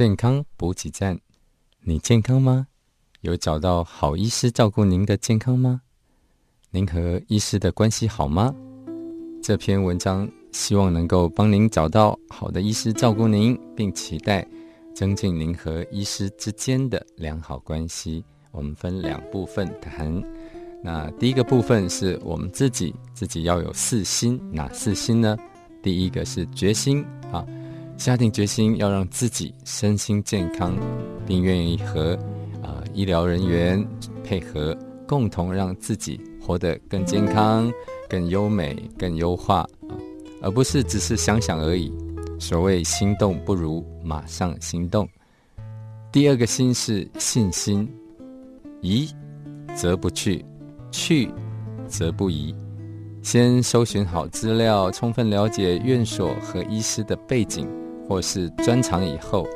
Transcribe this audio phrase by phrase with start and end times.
[0.00, 1.20] 健康补给站，
[1.82, 2.68] 你健康吗？
[3.20, 5.82] 有找到好医师照顾您的健康吗？
[6.70, 8.54] 您和医师的关系好吗？
[9.42, 14.48] 这篇文章希望能够帮您找到好的医师照顾您，并期待
[14.94, 18.24] 增进您和医师之间的良好关系。
[18.52, 20.10] 我们分两部分谈。
[20.82, 25.36] 那第一个部分是我们自己，自己要有四心，哪四心呢？
[25.82, 27.44] 第一个是决心啊。
[28.00, 30.74] 下定决心要让自己身心健康，
[31.26, 32.14] 并愿意和
[32.62, 33.86] 啊医疗人员
[34.24, 34.74] 配合，
[35.06, 37.70] 共同让自己活得更健康、
[38.08, 39.68] 更优美、更优化，
[40.40, 41.92] 而不是只是想想而已。
[42.38, 45.06] 所谓心动不如马上行动。
[46.10, 47.86] 第二个心是信心，
[48.80, 49.10] 疑
[49.76, 50.42] 则不去，
[50.90, 51.28] 去
[51.86, 52.54] 则不疑。
[53.22, 57.68] 先搜寻好资料，充分了解院所和医师的背景。
[58.10, 59.46] 或是专长以后，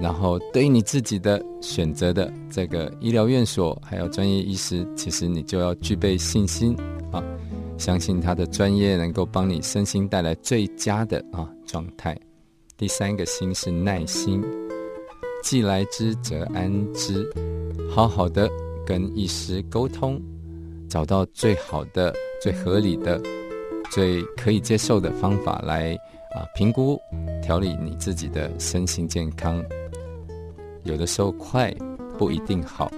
[0.00, 6.74] 然后对于你自己的选择的这个医疗院所，还有专业医师，其实你就要具备信心
[7.12, 7.22] 啊，
[7.76, 12.18] 相信他的专业能够帮你身心带来最佳的啊状态。
[12.78, 14.42] 第三个心是耐心，
[15.42, 17.30] 既来之则安之，
[17.90, 18.48] 好好的
[18.86, 20.18] 跟医师沟通，
[20.88, 22.10] 找到最好的、
[22.40, 23.20] 最合理的、
[23.90, 25.94] 最可以接受的方法来。
[26.36, 27.00] 啊，评估、
[27.42, 29.64] 调理你自己的身心健康，
[30.82, 31.74] 有的时候快
[32.18, 32.90] 不一定好。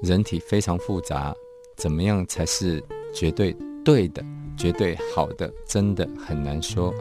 [0.00, 1.34] 人体非常复杂，
[1.76, 2.80] 怎么样才是
[3.12, 3.52] 绝对
[3.84, 4.24] 对的、
[4.56, 6.94] 绝对好的，真的很难说。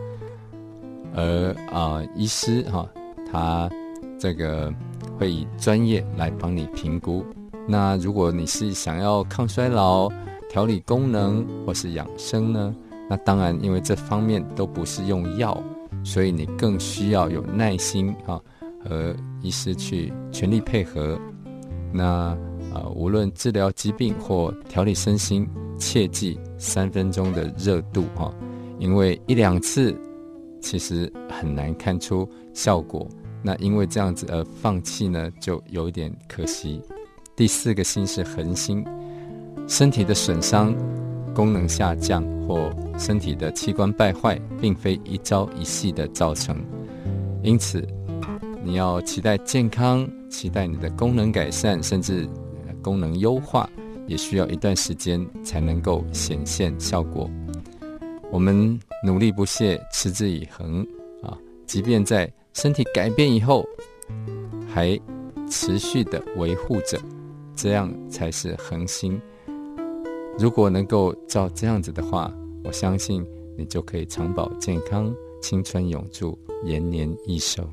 [1.13, 2.89] 而啊，医师哈，
[3.31, 3.69] 他
[4.19, 4.73] 这个
[5.19, 7.23] 会以专业来帮你评估。
[7.67, 10.09] 那如果你是想要抗衰老、
[10.49, 12.75] 调理功能或是养生呢？
[13.11, 15.61] 那当然，因为这方面都不是用药，
[16.01, 18.39] 所以你更需要有耐心啊，
[18.81, 21.19] 和医师去全力配合。
[21.91, 22.05] 那
[22.73, 25.45] 啊，无论治疗疾病或调理身心，
[25.77, 28.33] 切记三分钟的热度哈，
[28.79, 29.93] 因为一两次
[30.61, 33.05] 其实很难看出效果。
[33.43, 36.81] 那因为这样子而放弃呢，就有点可惜。
[37.35, 38.85] 第四个心是恒心，
[39.67, 40.73] 身体的损伤。
[41.33, 42.69] 功能下降或
[43.01, 46.55] 身体的器官败坏，并非一朝一夕的造成，
[47.41, 47.83] 因此
[48.63, 52.29] 你要期待健康，期待你的功能改善，甚至
[52.79, 53.67] 功能优化，
[54.05, 57.27] 也需要一段时间才能够显现效果。
[58.31, 60.85] 我们努力不懈，持之以恒
[61.23, 61.35] 啊！
[61.65, 63.65] 即便在身体改变以后，
[64.71, 64.97] 还
[65.49, 66.99] 持续的维护着，
[67.55, 69.19] 这样才是恒心。
[70.37, 72.31] 如果能够照这样子的话，
[72.63, 73.25] 我相信
[73.57, 77.67] 你就可以长保健康，青春永驻，延年益寿。